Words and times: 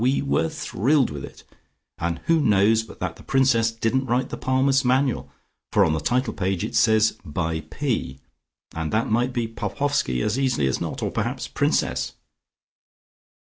We 0.03 0.23
were 0.23 0.49
thrilled 0.49 1.11
with 1.11 1.23
it, 1.23 1.43
and 1.99 2.21
who 2.25 2.39
knows 2.39 2.81
but 2.81 2.99
that 3.01 3.17
the 3.17 3.23
Princess 3.23 3.69
didn't 3.69 4.07
write 4.07 4.29
the 4.29 4.35
Palmist's 4.35 4.83
Manual 4.83 5.31
for 5.71 5.85
on 5.85 5.93
the 5.93 5.99
title 5.99 6.33
page 6.33 6.63
it 6.63 6.73
says 6.75 7.11
it's 7.11 7.21
by 7.23 7.59
P. 7.61 8.17
and 8.75 8.91
that 8.91 9.11
might 9.11 9.31
be 9.31 9.47
Popoffski 9.47 10.23
as 10.23 10.39
easily 10.39 10.65
as 10.65 10.81
not, 10.81 11.03
or 11.03 11.11
perhaps 11.11 11.47
Princess." 11.47 12.13